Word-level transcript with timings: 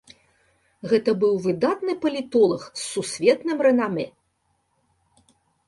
Гэта 0.93 1.13
быў 1.23 1.33
выдатны 1.45 1.93
палітолаг 2.07 2.63
з 2.71 2.81
сусветным 2.93 3.57
рэнамэ. 3.71 4.09